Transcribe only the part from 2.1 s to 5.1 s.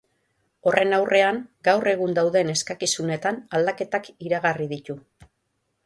dauden eskakizunetan aldaketak iragarri ditu.